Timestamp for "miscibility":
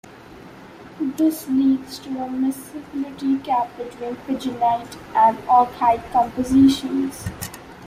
2.27-3.43